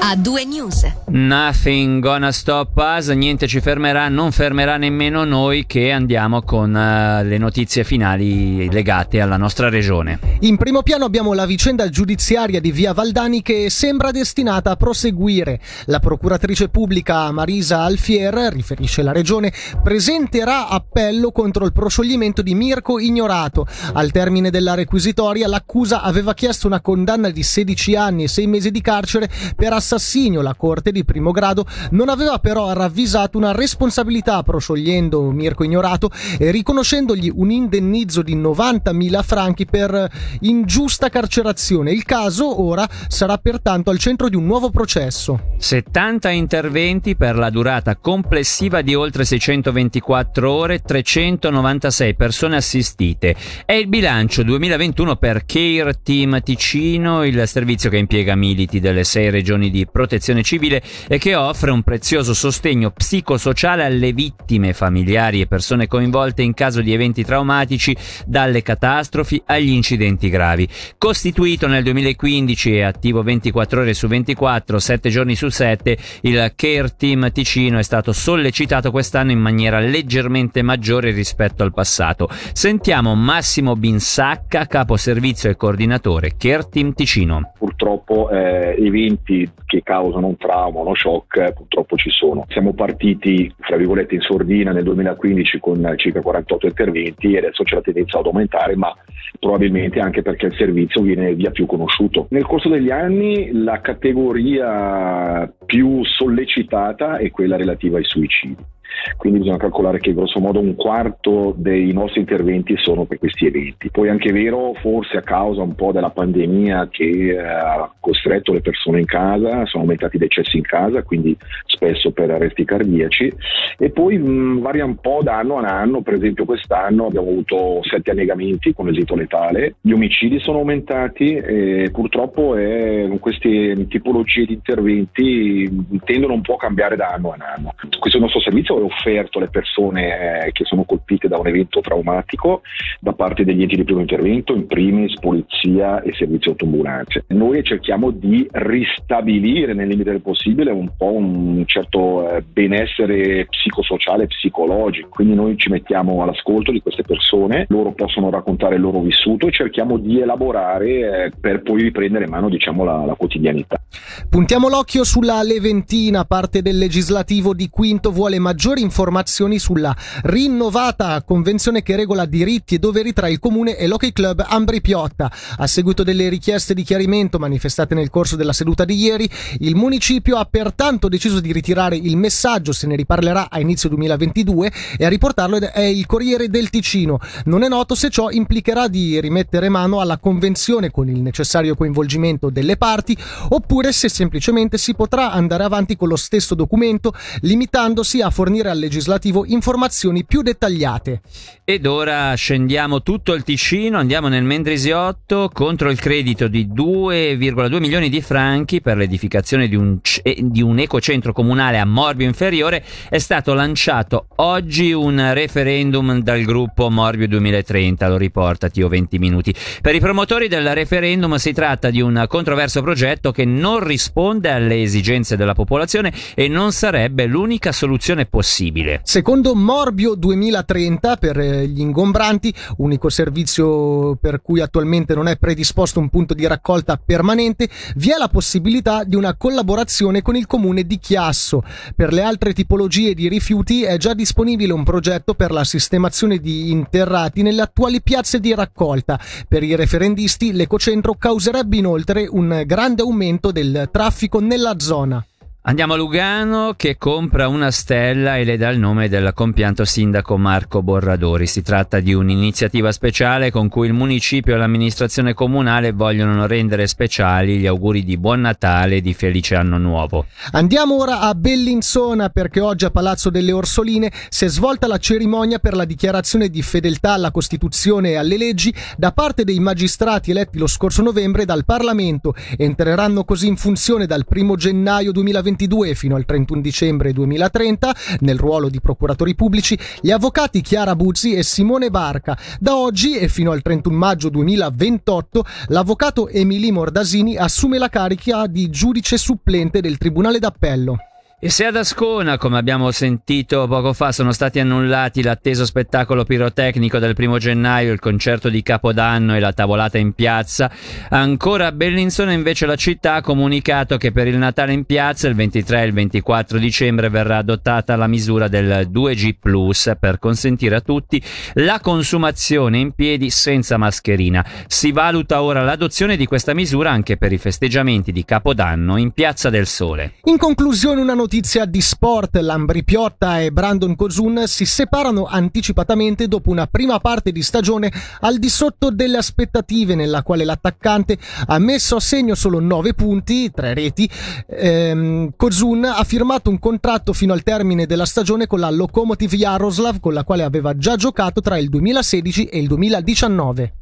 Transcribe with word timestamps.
a 0.00 0.14
due 0.16 0.44
news. 0.44 0.86
Nothing 1.08 2.00
gonna 2.00 2.30
stop 2.30 2.76
us, 2.76 3.08
niente 3.08 3.46
ci 3.46 3.60
fermerà, 3.60 4.08
non 4.08 4.30
fermerà 4.30 4.76
nemmeno 4.76 5.24
noi 5.24 5.66
che 5.66 5.90
andiamo 5.90 6.42
con 6.42 6.70
uh, 6.70 7.26
le 7.26 7.38
notizie 7.38 7.84
finali 7.84 8.70
legate 8.70 9.20
alla 9.20 9.36
nostra 9.36 9.68
regione. 9.68 10.18
In 10.40 10.56
primo 10.56 10.82
piano 10.82 11.04
abbiamo 11.04 11.32
la 11.32 11.46
vicenda 11.46 11.88
giudiziaria 11.88 12.60
di 12.60 12.70
Via 12.72 12.92
Valdani 12.92 13.42
che 13.42 13.70
sembra 13.70 14.10
destinata 14.10 14.70
a 14.72 14.76
proseguire. 14.76 15.60
La 15.86 15.98
procuratrice 15.98 16.68
pubblica 16.68 17.32
Marisa 17.32 17.80
Alfier, 17.80 18.34
riferisce 18.52 19.02
la 19.02 19.12
regione, 19.12 19.52
presenterà 19.82 20.68
appello 20.68 21.32
contro 21.32 21.64
il 21.64 21.72
proscioglimento 21.72 22.42
di 22.42 22.54
Mirko 22.54 22.98
Ignorato. 22.98 23.66
Al 23.94 24.10
termine 24.10 24.50
della 24.50 24.74
requisitoria 24.74 25.48
l'accusa 25.48 26.02
aveva 26.02 26.34
chiesto 26.34 26.66
una 26.66 26.80
condanna 26.80 27.30
di 27.30 27.42
16 27.42 27.96
anni 27.96 28.24
e 28.24 28.28
6 28.28 28.46
mesi 28.46 28.70
di 28.70 28.80
carcere 28.80 29.28
per 29.56 29.72
assassinio 29.72 29.85
assassinio. 29.86 30.42
La 30.42 30.54
Corte 30.54 30.90
di 30.90 31.04
primo 31.04 31.30
grado 31.30 31.64
non 31.90 32.08
aveva 32.08 32.38
però 32.40 32.72
ravvisato 32.72 33.38
una 33.38 33.52
responsabilità 33.52 34.42
prosciogliendo 34.42 35.30
Mirko 35.30 35.62
Ignorato 35.62 36.10
e 36.38 36.50
riconoscendogli 36.50 37.30
un 37.32 37.50
indennizzo 37.52 38.22
di 38.22 38.36
90.000 38.36 39.22
franchi 39.22 39.64
per 39.64 40.10
ingiusta 40.40 41.08
carcerazione. 41.08 41.92
Il 41.92 42.04
caso 42.04 42.60
ora 42.60 42.88
sarà 43.06 43.38
pertanto 43.38 43.90
al 43.90 43.98
centro 43.98 44.28
di 44.28 44.34
un 44.34 44.44
nuovo 44.44 44.70
processo. 44.70 45.54
70 45.56 46.30
interventi 46.30 47.14
per 47.14 47.36
la 47.36 47.50
durata 47.50 47.96
complessiva 47.96 48.82
di 48.82 48.94
oltre 48.94 49.24
624 49.24 50.50
ore, 50.50 50.80
396 50.80 52.14
persone 52.16 52.56
assistite. 52.56 53.36
È 53.64 53.72
il 53.72 53.86
bilancio 53.86 54.42
2021 54.42 55.16
per 55.16 55.44
Care 55.46 56.00
Team 56.02 56.42
Ticino, 56.42 57.24
il 57.24 57.46
servizio 57.46 57.88
che 57.90 57.98
impiega 57.98 58.34
militi 58.34 58.80
delle 58.80 59.04
sei 59.04 59.30
regioni 59.30 59.70
di 59.70 59.75
protezione 59.84 60.42
civile 60.42 60.80
e 61.08 61.18
che 61.18 61.34
offre 61.34 61.70
un 61.70 61.82
prezioso 61.82 62.32
sostegno 62.32 62.90
psicosociale 62.90 63.84
alle 63.84 64.12
vittime, 64.12 64.72
familiari 64.72 65.40
e 65.40 65.46
persone 65.46 65.86
coinvolte 65.86 66.42
in 66.42 66.54
caso 66.54 66.80
di 66.80 66.92
eventi 66.92 67.24
traumatici, 67.24 67.94
dalle 68.24 68.62
catastrofi 68.62 69.42
agli 69.46 69.70
incidenti 69.70 70.30
gravi. 70.30 70.66
Costituito 70.96 71.66
nel 71.66 71.82
2015 71.82 72.76
e 72.76 72.82
attivo 72.82 73.22
24 73.22 73.80
ore 73.80 73.94
su 73.94 74.06
24, 74.06 74.78
7 74.78 75.10
giorni 75.10 75.34
su 75.34 75.48
7, 75.48 75.96
il 76.22 76.52
Care 76.54 76.94
Team 76.96 77.30
Ticino 77.32 77.78
è 77.78 77.82
stato 77.82 78.12
sollecitato 78.12 78.90
quest'anno 78.90 79.32
in 79.32 79.40
maniera 79.40 79.78
leggermente 79.78 80.62
maggiore 80.62 81.10
rispetto 81.10 81.62
al 81.62 81.72
passato. 81.72 82.28
Sentiamo 82.52 83.14
Massimo 83.14 83.74
Binsacca, 83.76 84.66
capo 84.66 84.96
servizio 84.96 85.50
e 85.50 85.56
coordinatore 85.56 86.34
Care 86.36 86.68
Team 86.68 86.92
Ticino. 86.92 87.52
Purtroppo 87.58 88.30
eh, 88.30 88.76
eventi 88.78 89.48
che 89.66 89.82
causano 89.82 90.28
un 90.28 90.36
trauma, 90.36 90.80
uno 90.80 90.94
shock, 90.94 91.52
purtroppo 91.52 91.96
ci 91.96 92.10
sono. 92.10 92.46
Siamo 92.48 92.72
partiti, 92.72 93.52
fra 93.58 93.76
virgolette, 93.76 94.14
in 94.14 94.20
sordina 94.20 94.72
nel 94.72 94.84
2015 94.84 95.58
con 95.58 95.92
circa 95.96 96.20
48 96.20 96.66
interventi 96.66 97.34
e 97.34 97.38
adesso 97.38 97.64
c'è 97.64 97.74
la 97.74 97.82
tendenza 97.82 98.18
ad 98.18 98.26
aumentare, 98.26 98.76
ma 98.76 98.94
probabilmente 99.38 99.98
anche 100.00 100.22
perché 100.22 100.46
il 100.46 100.54
servizio 100.56 101.02
viene 101.02 101.34
via 101.34 101.50
più 101.50 101.66
conosciuto. 101.66 102.28
Nel 102.30 102.46
corso 102.46 102.68
degli 102.68 102.90
anni 102.90 103.50
la 103.52 103.80
categoria 103.80 105.52
più 105.66 106.04
sollecitata 106.04 107.16
è 107.18 107.30
quella 107.30 107.56
relativa 107.56 107.98
ai 107.98 108.04
suicidi 108.04 108.74
quindi 109.16 109.38
bisogna 109.38 109.58
calcolare 109.58 109.98
che 109.98 110.14
grosso 110.14 110.40
modo 110.40 110.60
un 110.60 110.74
quarto 110.74 111.54
dei 111.56 111.92
nostri 111.92 112.20
interventi 112.20 112.76
sono 112.76 113.04
per 113.04 113.18
questi 113.18 113.46
eventi. 113.46 113.90
Poi 113.90 114.08
è 114.08 114.10
anche 114.10 114.32
vero, 114.32 114.74
forse 114.80 115.16
a 115.16 115.22
causa 115.22 115.62
un 115.62 115.74
po' 115.74 115.92
della 115.92 116.10
pandemia 116.10 116.88
che 116.90 117.04
eh, 117.04 117.38
ha 117.38 117.90
costretto 118.00 118.52
le 118.52 118.60
persone 118.60 119.00
in 119.00 119.06
casa, 119.06 119.66
sono 119.66 119.82
aumentati 119.82 120.16
i 120.16 120.20
decessi 120.20 120.56
in 120.56 120.62
casa, 120.62 121.02
quindi 121.02 121.36
spesso 121.66 122.10
per 122.10 122.30
arresti 122.30 122.64
cardiaci 122.64 123.32
e 123.78 123.90
poi 123.90 124.18
mh, 124.18 124.60
varia 124.60 124.84
un 124.84 124.96
po' 124.96 125.20
da 125.22 125.38
anno 125.38 125.58
a 125.58 125.64
anno, 125.66 126.02
per 126.02 126.14
esempio 126.14 126.44
quest'anno 126.44 127.06
abbiamo 127.06 127.28
avuto 127.28 127.80
sette 127.82 128.10
annegamenti 128.10 128.72
con 128.72 128.88
esito 128.88 129.14
letale, 129.14 129.76
gli 129.80 129.92
omicidi 129.92 130.38
sono 130.40 130.58
aumentati 130.58 131.34
e 131.34 131.90
purtroppo 131.92 132.56
è, 132.56 133.08
queste 133.20 133.86
tipologie 133.88 134.44
di 134.44 134.52
interventi 134.54 135.68
tendono 136.04 136.34
un 136.34 136.42
po' 136.42 136.54
a 136.54 136.58
cambiare 136.58 136.96
da 136.96 137.08
anno 137.08 137.30
a 137.30 137.54
anno. 137.56 137.74
Questo 137.98 138.18
nostro 138.18 138.40
servizio 138.40 138.75
è 138.78 138.82
offerto 138.82 139.38
alle 139.38 139.48
persone 139.48 140.46
eh, 140.46 140.52
che 140.52 140.64
sono 140.64 140.84
colpite 140.84 141.28
da 141.28 141.38
un 141.38 141.46
evento 141.46 141.80
traumatico 141.80 142.62
da 143.00 143.12
parte 143.12 143.44
degli 143.44 143.62
enti 143.62 143.76
di 143.76 143.84
primo 143.84 144.00
intervento, 144.00 144.54
in 144.54 144.66
primis 144.66 145.14
polizia 145.18 146.02
e 146.02 146.12
servizio 146.14 146.52
autoambulanze. 146.52 147.24
Noi 147.28 147.62
cerchiamo 147.62 148.10
di 148.10 148.46
ristabilire 148.50 149.74
nel 149.74 149.88
limite 149.88 150.10
del 150.10 150.20
possibile 150.20 150.70
un 150.70 150.90
po' 150.96 151.12
un 151.12 151.64
certo 151.66 152.28
eh, 152.28 152.42
benessere 152.42 153.46
psicosociale 153.46 154.24
e 154.24 154.26
psicologico, 154.26 155.08
quindi 155.08 155.34
noi 155.34 155.56
ci 155.56 155.70
mettiamo 155.70 156.22
all'ascolto 156.22 156.70
di 156.70 156.80
queste 156.80 157.02
persone, 157.02 157.66
loro 157.68 157.92
possono 157.92 158.30
raccontare 158.30 158.76
il 158.76 158.80
loro 158.80 159.00
vissuto 159.00 159.46
e 159.46 159.52
cerchiamo 159.52 159.96
di 159.98 160.20
elaborare 160.20 161.24
eh, 161.24 161.32
per 161.38 161.62
poi 161.62 161.82
riprendere 161.82 162.24
in 162.24 162.30
mano 162.30 162.48
diciamo, 162.48 162.84
la, 162.84 163.04
la 163.04 163.14
quotidianità. 163.14 163.80
Puntiamo 164.28 164.68
l'occhio 164.68 165.04
sulla 165.04 165.42
Leventina, 165.42 166.24
parte 166.24 166.62
del 166.62 166.78
legislativo 166.78 167.54
di 167.54 167.68
Quinto 167.70 168.10
vuole 168.10 168.38
maggiori 168.38 168.65
maggiori 168.66 168.82
informazioni 168.82 169.60
sulla 169.60 169.94
rinnovata 170.24 171.22
convenzione 171.22 171.84
che 171.84 171.94
regola 171.94 172.24
diritti 172.24 172.74
e 172.74 172.78
doveri 172.80 173.12
tra 173.12 173.28
il 173.28 173.38
comune 173.38 173.76
e 173.76 173.86
l'Hockey 173.86 174.10
Club 174.10 174.44
Ambri 174.44 174.80
Piotta. 174.80 175.30
A 175.58 175.68
seguito 175.68 176.02
delle 176.02 176.28
richieste 176.28 176.74
di 176.74 176.82
chiarimento 176.82 177.38
manifestate 177.38 177.94
nel 177.94 178.10
corso 178.10 178.34
della 178.34 178.52
seduta 178.52 178.84
di 178.84 178.96
ieri, 178.96 179.30
il 179.60 179.76
municipio 179.76 180.36
ha 180.36 180.44
pertanto 180.46 181.06
deciso 181.06 181.38
di 181.38 181.52
ritirare 181.52 181.94
il 181.94 182.16
messaggio, 182.16 182.72
se 182.72 182.88
ne 182.88 182.96
riparlerà 182.96 183.50
a 183.50 183.60
inizio 183.60 183.88
2022 183.90 184.72
e 184.98 185.04
a 185.04 185.08
riportarlo 185.08 185.58
è 185.60 185.82
il 185.82 186.04
Corriere 186.04 186.48
del 186.48 186.68
Ticino. 186.68 187.20
Non 187.44 187.62
è 187.62 187.68
noto 187.68 187.94
se 187.94 188.10
ciò 188.10 188.30
implicherà 188.30 188.88
di 188.88 189.20
rimettere 189.20 189.68
mano 189.68 190.00
alla 190.00 190.18
convenzione 190.18 190.90
con 190.90 191.08
il 191.08 191.20
necessario 191.20 191.76
coinvolgimento 191.76 192.50
delle 192.50 192.76
parti 192.76 193.16
oppure 193.50 193.92
se 193.92 194.08
semplicemente 194.08 194.76
si 194.76 194.96
potrà 194.96 195.30
andare 195.30 195.62
avanti 195.62 195.96
con 195.96 196.08
lo 196.08 196.16
stesso 196.16 196.56
documento 196.56 197.14
limitandosi 197.42 198.22
a 198.22 198.30
fornire 198.30 198.54
fornire 198.56 198.70
al 198.70 198.78
legislativo 198.78 199.44
informazioni 199.44 200.24
più 200.24 200.42
dettagliate. 200.42 201.20
Ed 201.64 201.84
ora 201.84 202.32
scendiamo 202.34 203.02
tutto 203.02 203.34
il 203.34 203.42
Ticino, 203.42 203.98
andiamo 203.98 204.28
nel 204.28 204.44
Mendrisiotto 204.44 205.50
contro 205.52 205.90
il 205.90 205.98
credito 205.98 206.48
di 206.48 206.68
2,2 206.68 207.78
milioni 207.80 208.08
di 208.08 208.20
franchi 208.20 208.80
per 208.80 208.96
l'edificazione 208.96 209.68
di 209.68 209.74
un, 209.74 209.98
di 210.38 210.62
un 210.62 210.78
ecocentro 210.78 211.32
comunale 211.32 211.78
a 211.78 211.84
Morbio 211.84 212.26
Inferiore. 212.26 212.84
È 213.08 213.18
stato 213.18 213.52
lanciato 213.54 214.28
oggi 214.36 214.92
un 214.92 215.32
referendum 215.34 216.20
dal 216.22 216.42
gruppo 216.42 216.88
Morbio 216.88 217.26
2030, 217.26 218.08
lo 218.08 218.16
riporta 218.16 218.68
Tio 218.68 218.88
20 218.88 219.18
minuti. 219.18 219.54
Per 219.82 219.94
i 219.94 220.00
promotori 220.00 220.48
del 220.48 220.72
referendum 220.72 221.34
si 221.34 221.52
tratta 221.52 221.90
di 221.90 222.00
un 222.00 222.24
controverso 222.28 222.80
progetto 222.80 223.32
che 223.32 223.44
non 223.44 223.84
risponde 223.84 224.50
alle 224.50 224.82
esigenze 224.82 225.36
della 225.36 225.54
popolazione 225.54 226.12
e 226.34 226.48
non 226.48 226.72
sarebbe 226.72 227.26
l'unica 227.26 227.72
soluzione 227.72 228.24
possibile 228.26 228.45
possibile. 228.46 229.00
Secondo 229.02 229.56
Morbio 229.56 230.14
2030 230.14 231.16
per 231.16 231.36
eh, 231.40 231.66
gli 231.66 231.80
ingombranti, 231.80 232.54
unico 232.76 233.08
servizio 233.08 234.14
per 234.14 234.40
cui 234.40 234.60
attualmente 234.60 235.16
non 235.16 235.26
è 235.26 235.36
predisposto 235.36 235.98
un 235.98 236.08
punto 236.08 236.32
di 236.32 236.46
raccolta 236.46 236.96
permanente, 236.96 237.68
vi 237.96 238.10
è 238.10 238.16
la 238.16 238.28
possibilità 238.28 239.02
di 239.02 239.16
una 239.16 239.34
collaborazione 239.34 240.22
con 240.22 240.36
il 240.36 240.46
comune 240.46 240.84
di 240.84 241.00
Chiasso. 241.00 241.64
Per 241.96 242.12
le 242.12 242.22
altre 242.22 242.52
tipologie 242.52 243.14
di 243.14 243.28
rifiuti 243.28 243.82
è 243.82 243.96
già 243.96 244.14
disponibile 244.14 244.72
un 244.72 244.84
progetto 244.84 245.34
per 245.34 245.50
la 245.50 245.64
sistemazione 245.64 246.38
di 246.38 246.70
interrati 246.70 247.42
nelle 247.42 247.62
attuali 247.62 248.00
piazze 248.00 248.38
di 248.38 248.54
raccolta. 248.54 249.18
Per 249.48 249.64
i 249.64 249.74
referendisti 249.74 250.52
l'ecocentro 250.52 251.14
causerebbe 251.14 251.78
inoltre 251.78 252.28
un 252.30 252.62
grande 252.64 253.02
aumento 253.02 253.50
del 253.50 253.88
traffico 253.90 254.38
nella 254.38 254.78
zona. 254.78 255.24
Andiamo 255.68 255.94
a 255.94 255.96
Lugano 255.96 256.74
che 256.76 256.96
compra 256.96 257.48
una 257.48 257.72
stella 257.72 258.36
e 258.36 258.44
le 258.44 258.56
dà 258.56 258.68
il 258.68 258.78
nome 258.78 259.08
del 259.08 259.32
compianto 259.34 259.84
sindaco 259.84 260.36
Marco 260.36 260.80
Borradori. 260.80 261.48
Si 261.48 261.60
tratta 261.60 261.98
di 261.98 262.14
un'iniziativa 262.14 262.92
speciale 262.92 263.50
con 263.50 263.68
cui 263.68 263.88
il 263.88 263.92
municipio 263.92 264.54
e 264.54 264.58
l'amministrazione 264.58 265.34
comunale 265.34 265.90
vogliono 265.90 266.46
rendere 266.46 266.86
speciali 266.86 267.58
gli 267.58 267.66
auguri 267.66 268.04
di 268.04 268.16
buon 268.16 268.42
Natale 268.42 268.96
e 268.96 269.00
di 269.00 269.12
felice 269.12 269.56
anno 269.56 269.76
nuovo. 269.76 270.26
Andiamo 270.52 271.00
ora 271.00 271.18
a 271.18 271.34
Bellinzona 271.34 272.28
perché 272.28 272.60
oggi 272.60 272.84
a 272.84 272.92
Palazzo 272.92 273.28
delle 273.28 273.50
Orsoline 273.50 274.12
si 274.28 274.44
è 274.44 274.48
svolta 274.48 274.86
la 274.86 274.98
cerimonia 274.98 275.58
per 275.58 275.74
la 275.74 275.84
dichiarazione 275.84 276.48
di 276.48 276.62
fedeltà 276.62 277.14
alla 277.14 277.32
Costituzione 277.32 278.10
e 278.10 278.14
alle 278.14 278.36
leggi 278.36 278.72
da 278.96 279.10
parte 279.10 279.42
dei 279.42 279.58
magistrati 279.58 280.30
eletti 280.30 280.58
lo 280.58 280.68
scorso 280.68 281.02
novembre 281.02 281.44
dal 281.44 281.64
Parlamento. 281.64 282.36
Entreranno 282.56 283.24
così 283.24 283.48
in 283.48 283.56
funzione 283.56 284.06
dal 284.06 284.24
1 284.24 284.54
gennaio 284.54 285.10
2021 285.10 285.54
2022 285.56 285.94
fino 285.94 286.14
al 286.14 286.24
31 286.24 286.60
dicembre 286.60 287.12
2030 287.12 287.96
nel 288.20 288.38
ruolo 288.38 288.68
di 288.68 288.80
procuratori 288.80 289.34
pubblici 289.34 289.78
gli 290.00 290.10
avvocati 290.10 290.60
Chiara 290.60 290.94
Buzzi 290.94 291.34
e 291.34 291.42
Simone 291.42 291.90
Barca. 291.90 292.38
Da 292.60 292.76
oggi 292.76 293.16
e 293.16 293.28
fino 293.28 293.50
al 293.50 293.62
31 293.62 293.96
maggio 293.96 294.28
2028 294.28 295.44
l'avvocato 295.68 296.28
Emily 296.28 296.70
Mordasini 296.70 297.36
assume 297.36 297.78
la 297.78 297.88
carica 297.88 298.46
di 298.46 298.68
giudice 298.70 299.16
supplente 299.16 299.80
del 299.80 299.96
Tribunale 299.96 300.38
d'Appello. 300.38 300.96
E 301.38 301.50
se 301.50 301.66
ad 301.66 301.76
Ascona, 301.76 302.38
come 302.38 302.56
abbiamo 302.56 302.90
sentito 302.92 303.66
poco 303.68 303.92
fa, 303.92 304.10
sono 304.10 304.32
stati 304.32 304.58
annullati 304.58 305.22
l'atteso 305.22 305.66
spettacolo 305.66 306.24
pirotecnico 306.24 306.98
del 306.98 307.12
primo 307.12 307.36
gennaio, 307.36 307.92
il 307.92 308.00
concerto 308.00 308.48
di 308.48 308.62
Capodanno 308.62 309.36
e 309.36 309.38
la 309.38 309.52
tavolata 309.52 309.98
in 309.98 310.14
piazza, 310.14 310.70
ancora 311.10 311.66
a 311.66 311.72
Bellinzona 311.72 312.32
invece 312.32 312.64
la 312.64 312.76
città 312.76 313.16
ha 313.16 313.20
comunicato 313.20 313.98
che 313.98 314.12
per 314.12 314.28
il 314.28 314.38
Natale 314.38 314.72
in 314.72 314.86
piazza 314.86 315.28
il 315.28 315.34
23 315.34 315.82
e 315.82 315.84
il 315.84 315.92
24 315.92 316.56
dicembre 316.56 317.10
verrà 317.10 317.36
adottata 317.36 317.96
la 317.96 318.06
misura 318.06 318.48
del 318.48 318.88
2G 318.90 319.98
per 320.00 320.18
consentire 320.18 320.76
a 320.76 320.80
tutti 320.80 321.22
la 321.56 321.80
consumazione 321.80 322.78
in 322.78 322.92
piedi 322.92 323.28
senza 323.28 323.76
mascherina. 323.76 324.42
Si 324.68 324.90
valuta 324.90 325.42
ora 325.42 325.62
l'adozione 325.62 326.16
di 326.16 326.24
questa 326.24 326.54
misura 326.54 326.92
anche 326.92 327.18
per 327.18 327.30
i 327.30 327.36
festeggiamenti 327.36 328.10
di 328.10 328.24
Capodanno 328.24 328.96
in 328.96 329.10
Piazza 329.10 329.50
del 329.50 329.66
Sole. 329.66 330.14
In 330.24 330.38
conclusione 330.38 331.02
una 331.02 331.12
notizia 331.12 331.24
di 331.26 331.80
sport, 331.80 332.36
Lambri 332.36 332.84
Piotta 332.84 333.40
e 333.40 333.50
Brandon 333.50 333.94
Kozun 333.96 334.44
si 334.46 334.64
separano 334.64 335.26
anticipatamente 335.26 336.28
dopo 336.28 336.50
una 336.50 336.66
prima 336.66 337.00
parte 337.00 337.32
di 337.32 337.42
stagione 337.42 337.92
al 338.20 338.38
di 338.38 338.48
sotto 338.48 338.90
delle 338.90 339.16
aspettative 339.16 339.94
nella 339.94 340.22
quale 340.22 340.44
l'attaccante 340.44 341.18
ha 341.46 341.58
messo 341.58 341.96
a 341.96 342.00
segno 342.00 342.34
solo 342.34 342.60
9 342.60 342.94
punti, 342.94 343.50
3 343.50 343.74
reti. 343.74 344.08
Ehm, 344.48 345.32
Kozun 345.36 345.84
ha 345.84 346.04
firmato 346.04 346.50
un 346.50 346.58
contratto 346.58 347.12
fino 347.12 347.32
al 347.32 347.42
termine 347.42 347.86
della 347.86 348.06
stagione 348.06 348.46
con 348.46 348.60
la 348.60 348.70
Lokomotiv 348.70 349.32
Yaroslav 349.32 350.00
con 350.00 350.14
la 350.14 350.24
quale 350.24 350.44
aveva 350.44 350.76
già 350.76 350.96
giocato 350.96 351.40
tra 351.40 351.58
il 351.58 351.68
2016 351.68 352.44
e 352.44 352.58
il 352.58 352.68
2019. 352.68 353.72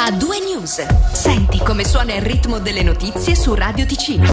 A 0.00 0.12
due 0.12 0.38
news. 0.38 0.86
Senti 1.12 1.58
come 1.58 1.84
suona 1.84 2.14
il 2.14 2.22
ritmo 2.22 2.60
delle 2.60 2.82
notizie 2.82 3.34
su 3.34 3.52
Radio 3.52 3.84
Ticino. 3.84 4.22